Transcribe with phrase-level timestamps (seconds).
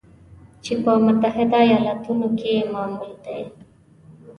[0.63, 3.41] چې په متحده ایالاتو کې معمول دی